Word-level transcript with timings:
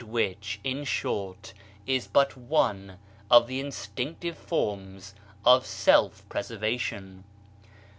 162 0.01 0.23
BAHAISM 0.23 0.39
which, 0.39 0.59
in 0.63 0.83
short, 0.83 1.53
is 1.85 2.07
but 2.07 2.35
one 2.35 2.97
of 3.29 3.45
the 3.45 3.59
in 3.59 3.67
stinctive 3.67 4.33
forms 4.35 5.13
of 5.45 5.63
self 5.63 6.27
preservation 6.27 7.23